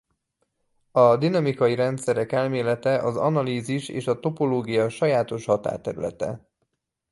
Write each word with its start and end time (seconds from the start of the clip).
A 0.91 1.17
dinamikai 1.17 1.75
rendszerek 1.75 2.31
elmélete 2.31 2.97
az 3.03 3.17
analízis 3.17 3.89
és 3.89 4.07
a 4.07 4.19
topológia 4.19 4.89
sajátos 4.89 5.45
határterülete. 5.45 6.47